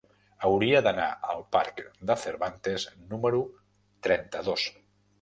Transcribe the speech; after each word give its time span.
Hauria 0.47 0.79
d'anar 0.87 1.05
al 1.33 1.43
parc 1.57 1.83
de 2.11 2.17
Cervantes 2.23 2.89
número 3.15 3.47
trenta-dos. 4.09 4.71